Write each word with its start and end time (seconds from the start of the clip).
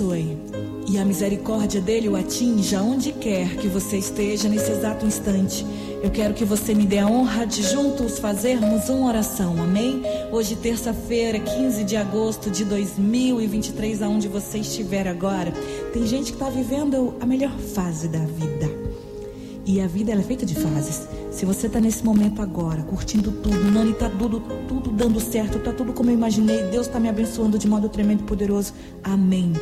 abençoe 0.00 0.36
e 0.88 0.98
a 0.98 1.04
misericórdia 1.04 1.80
dele 1.80 2.08
o 2.08 2.16
atinja 2.16 2.82
onde 2.82 3.12
quer 3.12 3.56
que 3.56 3.68
você 3.68 3.96
esteja 3.96 4.48
nesse 4.48 4.72
exato 4.72 5.06
instante. 5.06 5.64
Eu 6.02 6.10
quero 6.10 6.34
que 6.34 6.44
você 6.44 6.74
me 6.74 6.84
dê 6.84 6.98
a 6.98 7.06
honra 7.06 7.46
de 7.46 7.62
juntos 7.62 8.18
fazermos 8.18 8.88
uma 8.88 9.06
oração, 9.08 9.62
amém? 9.62 10.02
Hoje, 10.32 10.56
terça-feira, 10.56 11.38
15 11.38 11.84
de 11.84 11.96
agosto 11.96 12.50
de 12.50 12.64
2023, 12.64 14.02
aonde 14.02 14.26
você 14.26 14.58
estiver 14.58 15.06
agora, 15.06 15.52
tem 15.92 16.04
gente 16.04 16.32
que 16.32 16.42
está 16.42 16.50
vivendo 16.50 17.14
a 17.20 17.26
melhor 17.26 17.56
fase 17.56 18.08
da 18.08 18.18
vida. 18.18 18.68
E 19.64 19.80
a 19.80 19.86
vida 19.86 20.12
é 20.12 20.22
feita 20.22 20.44
de 20.44 20.56
fases. 20.56 21.08
Se 21.30 21.46
você 21.46 21.68
está 21.68 21.80
nesse 21.80 22.04
momento 22.04 22.42
agora, 22.42 22.82
curtindo 22.82 23.30
tudo, 23.30 23.70
Nani, 23.70 23.92
está 23.92 24.10
tudo, 24.10 24.40
tudo 24.66 24.90
dando 24.90 25.20
certo, 25.20 25.58
está 25.58 25.72
tudo 25.72 25.92
como 25.92 26.10
eu 26.10 26.14
imaginei, 26.14 26.64
Deus 26.64 26.88
está 26.88 26.98
me 26.98 27.08
abençoando 27.08 27.56
de 27.56 27.68
modo 27.68 27.88
tremendo 27.88 28.22
e 28.22 28.24
poderoso. 28.24 28.74
Amém 29.02 29.52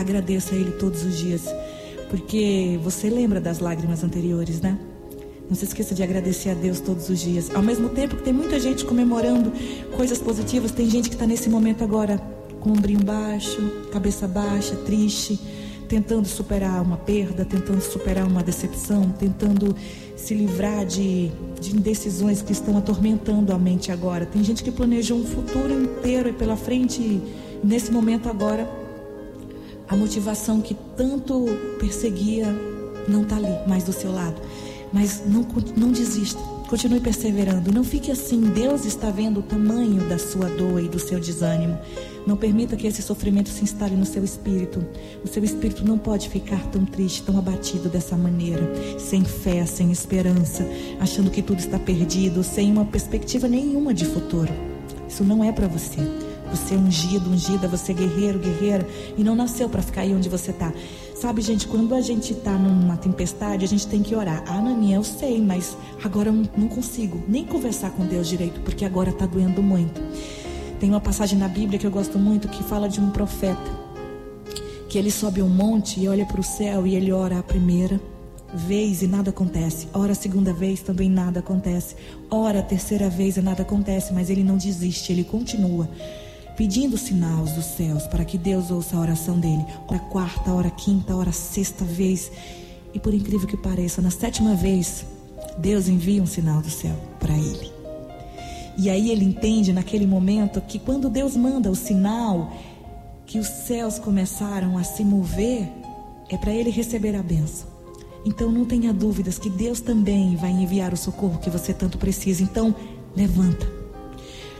agradeça 0.00 0.54
a 0.54 0.58
Ele 0.58 0.72
todos 0.72 1.04
os 1.04 1.18
dias, 1.18 1.42
porque 2.10 2.78
você 2.82 3.10
lembra 3.10 3.40
das 3.40 3.58
lágrimas 3.58 4.02
anteriores, 4.02 4.60
né? 4.60 4.78
Não 5.48 5.56
se 5.56 5.64
esqueça 5.64 5.94
de 5.94 6.02
agradecer 6.02 6.50
a 6.50 6.54
Deus 6.54 6.78
todos 6.78 7.08
os 7.08 7.18
dias. 7.18 7.50
Ao 7.54 7.62
mesmo 7.62 7.88
tempo 7.88 8.16
que 8.16 8.22
tem 8.22 8.32
muita 8.32 8.60
gente 8.60 8.84
comemorando 8.84 9.50
coisas 9.96 10.18
positivas, 10.18 10.70
tem 10.70 10.88
gente 10.90 11.08
que 11.08 11.14
está 11.14 11.26
nesse 11.26 11.48
momento 11.48 11.82
agora 11.82 12.18
com 12.60 12.70
o 12.70 12.72
ombrinho 12.72 13.02
baixo, 13.02 13.60
cabeça 13.90 14.28
baixa, 14.28 14.74
triste, 14.76 15.40
tentando 15.88 16.28
superar 16.28 16.82
uma 16.82 16.98
perda, 16.98 17.46
tentando 17.46 17.80
superar 17.80 18.26
uma 18.26 18.42
decepção, 18.42 19.10
tentando 19.18 19.74
se 20.16 20.34
livrar 20.34 20.84
de, 20.84 21.30
de 21.58 21.74
indecisões 21.74 22.42
que 22.42 22.52
estão 22.52 22.76
atormentando 22.76 23.52
a 23.52 23.58
mente 23.58 23.90
agora. 23.90 24.26
Tem 24.26 24.44
gente 24.44 24.62
que 24.62 24.70
planejou 24.70 25.18
um 25.18 25.24
futuro 25.24 25.72
inteiro 25.72 26.34
pela 26.34 26.56
frente 26.56 27.00
e 27.00 27.22
nesse 27.64 27.90
momento 27.90 28.28
agora 28.28 28.68
a 29.88 29.96
motivação 29.96 30.60
que 30.60 30.76
tanto 30.96 31.46
perseguia 31.80 32.46
não 33.08 33.22
está 33.22 33.36
ali, 33.36 33.66
mais 33.66 33.84
do 33.84 33.92
seu 33.92 34.12
lado. 34.12 34.40
Mas 34.92 35.22
não, 35.26 35.46
não 35.76 35.90
desista. 35.90 36.40
Continue 36.68 37.00
perseverando. 37.00 37.72
Não 37.72 37.82
fique 37.82 38.10
assim. 38.10 38.40
Deus 38.40 38.84
está 38.84 39.10
vendo 39.10 39.40
o 39.40 39.42
tamanho 39.42 40.06
da 40.06 40.18
sua 40.18 40.46
dor 40.50 40.82
e 40.82 40.88
do 40.88 40.98
seu 40.98 41.18
desânimo. 41.18 41.78
Não 42.26 42.36
permita 42.36 42.76
que 42.76 42.86
esse 42.86 43.00
sofrimento 43.00 43.48
se 43.48 43.64
instale 43.64 43.96
no 43.96 44.04
seu 44.04 44.22
espírito. 44.22 44.84
O 45.24 45.28
seu 45.28 45.42
espírito 45.42 45.82
não 45.82 45.96
pode 45.96 46.28
ficar 46.28 46.62
tão 46.66 46.84
triste, 46.84 47.22
tão 47.22 47.38
abatido 47.38 47.88
dessa 47.88 48.16
maneira, 48.16 48.70
sem 48.98 49.24
fé, 49.24 49.64
sem 49.64 49.90
esperança, 49.90 50.66
achando 51.00 51.30
que 51.30 51.40
tudo 51.40 51.58
está 51.58 51.78
perdido, 51.78 52.42
sem 52.42 52.70
uma 52.70 52.84
perspectiva 52.84 53.48
nenhuma 53.48 53.94
de 53.94 54.04
futuro. 54.04 54.52
Isso 55.08 55.24
não 55.24 55.42
é 55.42 55.50
para 55.50 55.66
você. 55.66 56.27
Você 56.50 56.74
é 56.74 56.78
ungido, 56.78 57.30
ungida, 57.30 57.68
você 57.68 57.92
é 57.92 57.94
guerreiro, 57.94 58.38
guerreira 58.38 58.86
e 59.16 59.24
não 59.24 59.34
nasceu 59.34 59.68
para 59.68 59.82
ficar 59.82 60.02
aí 60.02 60.14
onde 60.14 60.28
você 60.28 60.50
está. 60.50 60.72
Sabe, 61.14 61.42
gente, 61.42 61.66
quando 61.66 61.94
a 61.94 62.00
gente 62.00 62.32
está 62.32 62.52
numa 62.52 62.96
tempestade, 62.96 63.64
a 63.64 63.68
gente 63.68 63.86
tem 63.86 64.02
que 64.02 64.14
orar. 64.14 64.44
Ah, 64.46 64.60
Nani, 64.60 64.92
eu 64.92 65.02
sei, 65.02 65.40
mas 65.40 65.76
agora 66.02 66.28
eu 66.28 66.48
não 66.56 66.68
consigo 66.68 67.20
nem 67.26 67.44
conversar 67.44 67.90
com 67.90 68.06
Deus 68.06 68.28
direito, 68.28 68.60
porque 68.60 68.84
agora 68.84 69.10
está 69.10 69.26
doendo 69.26 69.62
muito. 69.62 70.00
Tem 70.78 70.88
uma 70.88 71.00
passagem 71.00 71.38
na 71.38 71.48
Bíblia 71.48 71.78
que 71.78 71.86
eu 71.86 71.90
gosto 71.90 72.18
muito 72.18 72.48
que 72.48 72.62
fala 72.62 72.88
de 72.88 73.00
um 73.00 73.10
profeta 73.10 73.88
que 74.88 74.96
ele 74.96 75.10
sobe 75.10 75.42
um 75.42 75.48
monte 75.48 76.00
e 76.00 76.08
olha 76.08 76.24
para 76.24 76.40
o 76.40 76.44
céu 76.44 76.86
e 76.86 76.94
ele 76.94 77.12
ora 77.12 77.38
a 77.38 77.42
primeira 77.42 78.00
vez 78.54 79.02
e 79.02 79.06
nada 79.06 79.30
acontece. 79.30 79.86
Ora 79.92 80.12
a 80.12 80.14
segunda 80.14 80.52
vez 80.52 80.80
também 80.80 81.10
nada 81.10 81.40
acontece. 81.40 81.94
Ora 82.30 82.60
a 82.60 82.62
terceira 82.62 83.10
vez 83.10 83.36
e 83.36 83.42
nada 83.42 83.62
acontece, 83.62 84.12
mas 84.14 84.30
ele 84.30 84.42
não 84.42 84.56
desiste, 84.56 85.12
ele 85.12 85.24
continua 85.24 85.88
pedindo 86.58 86.98
sinais 86.98 87.52
dos 87.52 87.66
céus 87.66 88.02
para 88.08 88.24
que 88.24 88.36
Deus 88.36 88.68
ouça 88.72 88.96
a 88.96 89.00
oração 89.00 89.38
dele. 89.38 89.64
Hora 89.86 90.00
quarta, 90.00 90.52
hora 90.52 90.70
quinta, 90.72 91.14
hora 91.14 91.30
sexta 91.30 91.84
vez. 91.84 92.32
E 92.92 92.98
por 92.98 93.14
incrível 93.14 93.46
que 93.46 93.56
pareça, 93.56 94.02
na 94.02 94.10
sétima 94.10 94.56
vez, 94.56 95.06
Deus 95.56 95.86
envia 95.86 96.20
um 96.20 96.26
sinal 96.26 96.60
do 96.60 96.68
céu 96.68 96.96
para 97.20 97.32
ele. 97.32 97.70
E 98.76 98.90
aí 98.90 99.12
ele 99.12 99.24
entende 99.24 99.72
naquele 99.72 100.04
momento 100.04 100.60
que 100.60 100.80
quando 100.80 101.08
Deus 101.08 101.36
manda 101.36 101.70
o 101.70 101.76
sinal 101.76 102.52
que 103.24 103.38
os 103.38 103.46
céus 103.46 104.00
começaram 104.00 104.76
a 104.76 104.82
se 104.82 105.04
mover, 105.04 105.70
é 106.28 106.36
para 106.36 106.52
ele 106.52 106.70
receber 106.70 107.14
a 107.14 107.22
benção. 107.22 107.68
Então 108.26 108.50
não 108.50 108.64
tenha 108.64 108.92
dúvidas 108.92 109.38
que 109.38 109.48
Deus 109.48 109.80
também 109.80 110.34
vai 110.34 110.50
enviar 110.50 110.92
o 110.92 110.96
socorro 110.96 111.38
que 111.38 111.50
você 111.50 111.72
tanto 111.72 111.98
precisa. 111.98 112.42
Então, 112.42 112.74
levanta. 113.14 113.64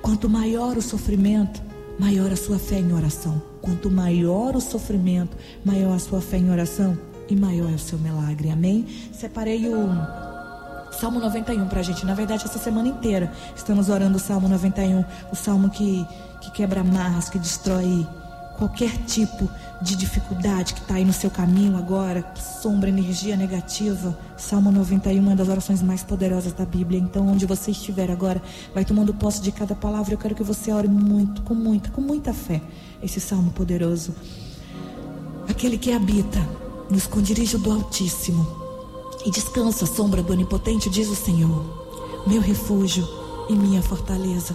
Quanto 0.00 0.28
maior 0.28 0.78
o 0.78 0.82
sofrimento, 0.82 1.71
maior 1.98 2.32
a 2.32 2.36
sua 2.36 2.58
fé 2.58 2.78
em 2.78 2.92
oração. 2.92 3.40
Quanto 3.60 3.90
maior 3.90 4.56
o 4.56 4.60
sofrimento, 4.60 5.36
maior 5.64 5.94
a 5.94 5.98
sua 5.98 6.20
fé 6.20 6.38
em 6.38 6.50
oração 6.50 6.98
e 7.28 7.36
maior 7.36 7.70
é 7.70 7.74
o 7.74 7.78
seu 7.78 7.98
milagre. 7.98 8.50
Amém? 8.50 8.86
Separei 9.12 9.68
o 9.68 9.88
Salmo 10.92 11.18
91 11.20 11.68
para 11.68 11.80
a 11.80 11.82
gente. 11.82 12.04
Na 12.04 12.14
verdade, 12.14 12.44
essa 12.44 12.58
semana 12.58 12.88
inteira 12.88 13.32
estamos 13.56 13.88
orando 13.88 14.16
o 14.16 14.20
Salmo 14.20 14.48
91, 14.48 15.04
o 15.32 15.36
salmo 15.36 15.70
que, 15.70 16.06
que 16.40 16.50
quebra 16.52 16.80
amarras, 16.80 17.28
que 17.28 17.38
destrói 17.38 18.06
qualquer 18.58 18.90
tipo 19.04 19.48
de 19.80 19.96
dificuldade 19.96 20.74
que 20.74 20.80
está 20.80 20.94
aí 20.94 21.04
no 21.04 21.12
seu 21.12 21.30
caminho 21.30 21.76
agora, 21.76 22.24
sombra, 22.36 22.88
energia 22.88 23.36
negativa. 23.36 24.16
Salmo 24.36 24.70
91 24.70 25.16
é 25.16 25.20
uma 25.20 25.36
das 25.36 25.48
orações 25.48 25.82
mais 25.82 26.02
poderosas 26.02 26.52
da 26.52 26.64
Bíblia. 26.64 27.00
Então, 27.00 27.26
onde 27.26 27.46
você 27.46 27.72
estiver 27.72 28.10
agora, 28.10 28.40
vai 28.74 28.84
tomando 28.84 29.12
posse 29.12 29.42
de 29.42 29.50
cada 29.50 29.74
palavra. 29.74 30.14
Eu 30.14 30.18
quero 30.18 30.34
que 30.34 30.42
você 30.42 30.72
ore 30.72 30.88
muito, 30.88 31.42
com 31.42 31.54
muita, 31.54 31.90
com 31.90 32.00
muita 32.00 32.32
fé, 32.32 32.62
esse 33.02 33.20
salmo 33.20 33.50
poderoso. 33.50 34.14
Aquele 35.48 35.76
que 35.76 35.92
habita 35.92 36.40
no 36.88 36.96
esconderijo 36.96 37.58
do 37.58 37.72
Altíssimo 37.72 38.46
e 39.24 39.30
descansa 39.30 39.86
sombra 39.86 40.22
do 40.22 40.32
Onipotente, 40.32 40.90
diz 40.90 41.08
o 41.08 41.16
Senhor, 41.16 42.22
meu 42.26 42.40
refúgio 42.40 43.08
e 43.48 43.54
minha 43.54 43.82
fortaleza, 43.82 44.54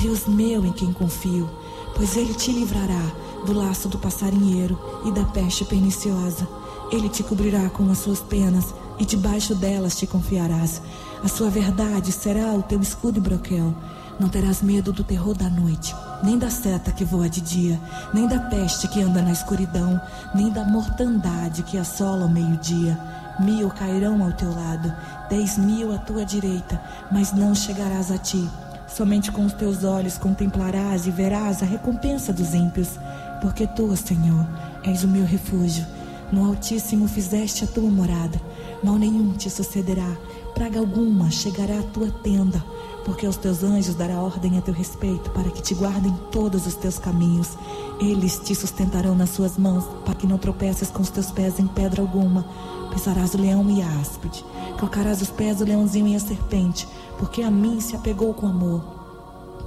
Deus 0.00 0.26
meu 0.26 0.64
em 0.64 0.72
quem 0.72 0.92
confio, 0.92 1.48
pois 1.94 2.16
Ele 2.16 2.34
te 2.34 2.52
livrará 2.52 3.12
do 3.46 3.52
laço 3.52 3.88
do 3.88 3.98
passarinheiro 3.98 4.78
e 5.04 5.12
da 5.12 5.24
peste 5.24 5.64
perniciosa. 5.64 6.46
Ele 6.90 7.08
te 7.08 7.22
cobrirá 7.22 7.68
com 7.70 7.90
as 7.90 7.98
suas 7.98 8.20
penas 8.20 8.74
e 8.98 9.04
debaixo 9.04 9.54
delas 9.54 9.96
te 9.96 10.06
confiarás. 10.06 10.80
A 11.22 11.28
sua 11.28 11.50
verdade 11.50 12.12
será 12.12 12.54
o 12.54 12.62
teu 12.62 12.80
escudo 12.80 13.18
e 13.18 13.20
broquel. 13.22 13.74
Não 14.18 14.28
terás 14.28 14.62
medo 14.62 14.92
do 14.92 15.04
terror 15.04 15.34
da 15.34 15.48
noite, 15.48 15.94
nem 16.24 16.36
da 16.36 16.50
seta 16.50 16.90
que 16.90 17.04
voa 17.04 17.28
de 17.28 17.40
dia, 17.40 17.80
nem 18.12 18.26
da 18.26 18.40
peste 18.40 18.88
que 18.88 19.00
anda 19.00 19.22
na 19.22 19.30
escuridão, 19.30 20.00
nem 20.34 20.50
da 20.50 20.64
mortandade 20.64 21.62
que 21.62 21.78
assola 21.78 22.24
ao 22.24 22.28
meio-dia. 22.28 22.98
Mil 23.38 23.70
cairão 23.70 24.20
ao 24.24 24.32
teu 24.32 24.52
lado, 24.52 24.92
dez 25.30 25.56
mil 25.56 25.94
à 25.94 25.98
tua 25.98 26.24
direita, 26.24 26.80
mas 27.12 27.32
não 27.32 27.54
chegarás 27.54 28.10
a 28.10 28.18
ti. 28.18 28.48
Somente 28.88 29.30
com 29.30 29.44
os 29.44 29.52
teus 29.52 29.84
olhos 29.84 30.18
contemplarás 30.18 31.06
e 31.06 31.10
verás 31.10 31.62
a 31.62 31.66
recompensa 31.66 32.32
dos 32.32 32.54
ímpios 32.54 32.98
porque 33.40 33.66
tu, 33.66 33.94
Senhor, 33.96 34.46
és 34.82 35.04
o 35.04 35.08
meu 35.08 35.24
refúgio. 35.24 35.84
No 36.30 36.46
Altíssimo 36.46 37.08
fizeste 37.08 37.64
a 37.64 37.66
tua 37.66 37.90
morada. 37.90 38.40
Mal 38.82 38.96
nenhum 38.96 39.32
te 39.32 39.48
sucederá, 39.48 40.16
praga 40.54 40.78
alguma 40.78 41.30
chegará 41.30 41.78
à 41.78 41.82
tua 41.82 42.10
tenda, 42.10 42.62
porque 43.04 43.24
aos 43.24 43.36
teus 43.36 43.62
anjos 43.62 43.94
dará 43.94 44.20
ordem 44.20 44.58
a 44.58 44.60
teu 44.60 44.74
respeito, 44.74 45.30
para 45.30 45.50
que 45.50 45.62
te 45.62 45.74
guardem 45.74 46.14
todos 46.30 46.66
os 46.66 46.74
teus 46.74 46.98
caminhos. 46.98 47.56
Eles 48.00 48.38
te 48.38 48.54
sustentarão 48.54 49.14
nas 49.14 49.30
suas 49.30 49.56
mãos, 49.56 49.84
para 50.04 50.14
que 50.14 50.26
não 50.26 50.38
tropeces 50.38 50.90
com 50.90 51.02
os 51.02 51.10
teus 51.10 51.30
pés 51.30 51.58
em 51.58 51.66
pedra 51.66 52.02
alguma. 52.02 52.44
Pisarás 52.92 53.34
o 53.34 53.40
leão 53.40 53.68
e 53.70 53.82
a 53.82 53.88
áspide, 54.00 54.44
calcarás 54.78 55.22
os 55.22 55.30
pés 55.30 55.58
do 55.58 55.64
leãozinho 55.64 56.08
e 56.08 56.14
a 56.16 56.20
serpente, 56.20 56.86
porque 57.18 57.42
a 57.42 57.50
mim 57.50 57.80
se 57.80 57.96
apegou 57.96 58.34
com 58.34 58.46
amor. 58.46 58.82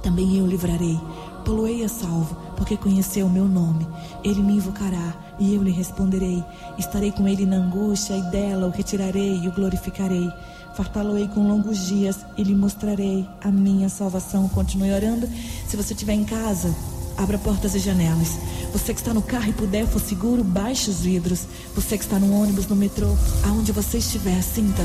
Também 0.02 0.36
eu 0.36 0.46
livrarei 0.46 0.98
Poloei 1.44 1.84
a 1.84 1.88
salvo, 1.88 2.36
porque 2.56 2.76
conheceu 2.76 3.26
o 3.26 3.30
meu 3.30 3.46
nome. 3.46 3.86
Ele 4.22 4.42
me 4.42 4.54
invocará 4.54 5.14
e 5.38 5.54
eu 5.54 5.62
lhe 5.62 5.72
responderei. 5.72 6.42
Estarei 6.78 7.10
com 7.10 7.26
ele 7.26 7.44
na 7.44 7.56
angústia 7.56 8.14
e 8.14 8.22
dela 8.30 8.68
o 8.68 8.70
retirarei 8.70 9.38
e 9.38 9.48
o 9.48 9.52
glorificarei. 9.52 10.30
Fartá-lo-ei 10.76 11.28
com 11.28 11.46
longos 11.46 11.86
dias 11.86 12.24
e 12.36 12.42
lhe 12.42 12.54
mostrarei 12.54 13.28
a 13.42 13.50
minha 13.50 13.88
salvação. 13.88 14.48
Continue 14.48 14.92
orando. 14.92 15.28
Se 15.66 15.76
você 15.76 15.92
estiver 15.92 16.14
em 16.14 16.24
casa, 16.24 16.74
abra 17.16 17.38
portas 17.38 17.74
e 17.74 17.78
janelas. 17.78 18.38
Você 18.72 18.94
que 18.94 19.00
está 19.00 19.12
no 19.12 19.20
carro 19.20 19.50
e 19.50 19.52
puder, 19.52 19.86
for 19.86 20.00
seguro, 20.00 20.42
baixe 20.42 20.90
os 20.90 21.00
vidros. 21.00 21.46
Você 21.74 21.98
que 21.98 22.04
está 22.04 22.18
no 22.18 22.34
ônibus, 22.40 22.66
no 22.68 22.76
metrô, 22.76 23.08
aonde 23.46 23.72
você 23.72 23.98
estiver, 23.98 24.40
sinta 24.42 24.82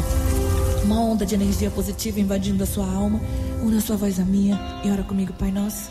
uma 0.83 0.99
onda 0.99 1.25
de 1.25 1.35
energia 1.35 1.69
positiva 1.69 2.19
invadindo 2.19 2.63
a 2.63 2.67
sua 2.67 2.85
alma. 2.85 3.21
Una 3.61 3.79
sua 3.79 3.95
voz 3.95 4.19
à 4.19 4.25
minha 4.25 4.59
e 4.83 4.89
ora 4.89 5.03
comigo, 5.03 5.33
Pai 5.33 5.51
Nosso. 5.51 5.89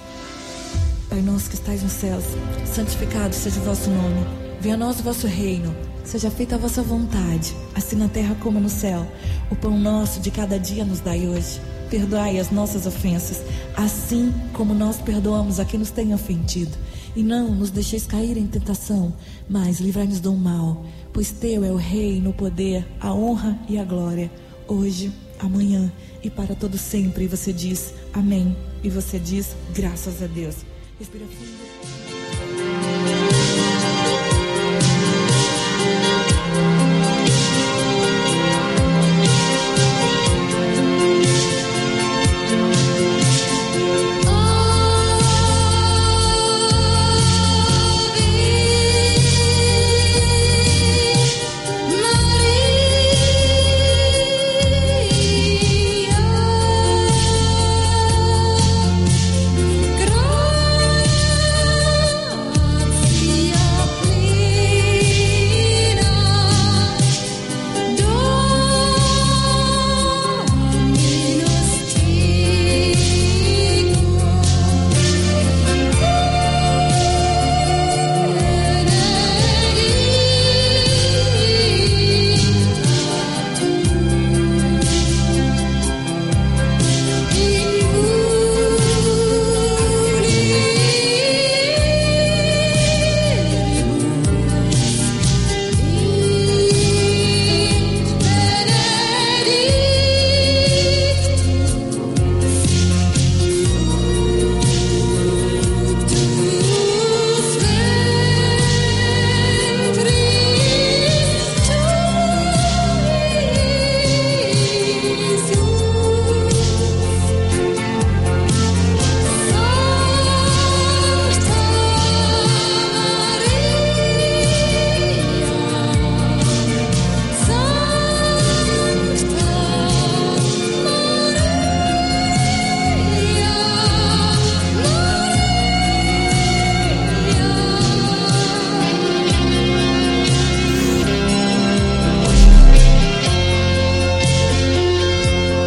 Pai 1.17 1.23
nosso 1.23 1.49
que 1.49 1.55
estais 1.55 1.83
nos 1.83 1.93
céus, 1.93 2.25
santificado 2.67 3.35
seja 3.35 3.59
o 3.59 3.65
vosso 3.65 3.89
nome. 3.89 4.27
Venha 4.61 4.75
a 4.75 4.77
nós 4.77 5.01
o 5.01 5.03
vosso 5.03 5.27
reino. 5.27 5.75
Seja 6.05 6.31
feita 6.31 6.57
a 6.57 6.59
vossa 6.59 6.83
vontade, 6.83 7.57
assim 7.75 7.97
na 7.97 8.07
terra 8.07 8.37
como 8.39 8.61
no 8.61 8.69
céu. 8.69 9.11
O 9.51 9.57
pão 9.57 9.79
nosso 9.79 10.21
de 10.21 10.31
cada 10.31 10.59
dia 10.59 10.85
nos 10.85 11.01
dai 11.01 11.27
hoje. 11.27 11.59
perdoai 11.89 12.39
as 12.39 12.51
nossas 12.51 12.85
ofensas, 12.85 13.41
assim 13.75 14.31
como 14.53 14.75
nós 14.75 14.99
perdoamos 14.99 15.59
a 15.59 15.65
quem 15.65 15.81
nos 15.81 15.91
tem 15.91 16.13
ofendido. 16.13 16.77
E 17.17 17.23
não 17.23 17.51
nos 17.51 17.71
deixeis 17.71 18.05
cair 18.05 18.37
em 18.37 18.47
tentação, 18.47 19.15
mas 19.49 19.81
livrai-nos 19.81 20.21
do 20.21 20.35
mal, 20.35 20.85
pois 21.15 21.31
teu 21.31 21.65
é 21.65 21.71
o 21.71 21.77
reino, 21.77 22.29
o 22.29 22.35
poder, 22.35 22.87
a 23.01 23.15
honra 23.15 23.59
e 23.71 23.79
a 23.79 23.85
glória, 23.85 24.31
hoje, 24.69 25.11
amanhã 25.39 25.91
e 26.23 26.29
para 26.29 26.55
todo 26.55 26.77
sempre. 26.77 27.25
E 27.25 27.29
você 27.29 27.55
diz 27.55 27.95
amém. 28.13 28.55
E 28.85 28.91
você 28.91 29.19
diz 29.19 29.57
graças 29.75 30.23
a 30.23 30.27
Deus. 30.27 30.76
Respira 30.99 31.27
fundo. 31.27 31.96